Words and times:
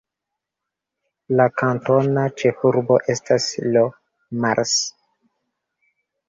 La 1.39 1.45
kantona 1.61 2.23
ĉefurbo 2.43 2.97
estas 3.15 3.47
Le 3.75 3.85
Mars. 4.47 4.75